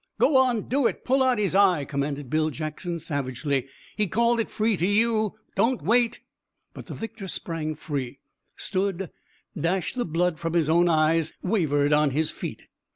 "Go 0.17 0.35
on 0.35 0.63
do 0.67 0.87
it! 0.87 1.05
Pull 1.05 1.21
out 1.21 1.37
his 1.37 1.53
eye!" 1.53 1.85
commanded 1.85 2.27
Bill 2.27 2.49
Jackson 2.49 2.97
savagely. 2.97 3.67
"He 3.95 4.07
called 4.07 4.39
it 4.39 4.49
free 4.49 4.75
to 4.77 4.85
you! 4.87 5.35
But 5.49 5.55
don't 5.61 5.83
wait!" 5.83 6.21
But 6.73 6.87
the 6.87 6.95
victor 6.95 7.27
sprang 7.27 7.75
free, 7.75 8.17
stood, 8.55 9.11
dashed 9.55 9.95
the 9.95 10.05
blood 10.05 10.39
from 10.39 10.53
his 10.53 10.71
own 10.71 10.89
eyes, 10.89 11.33
wavered 11.43 11.93
on 11.93 12.09
his 12.09 12.31
feet. 12.31 12.63